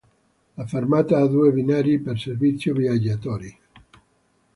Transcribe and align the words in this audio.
La 0.55 0.65
fermata 0.65 1.19
ha 1.19 1.27
due 1.27 1.51
binari 1.51 1.99
per 1.99 2.17
servizio 2.19 2.73
viaggiatori. 2.73 3.55